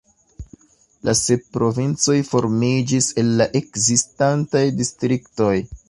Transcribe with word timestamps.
La 1.09 1.13
sep 1.19 1.43
provincoj 1.59 2.17
formiĝis 2.31 3.13
el 3.25 3.31
la 3.43 3.51
ekzistantaj 3.63 4.69
distriktoj. 4.83 5.57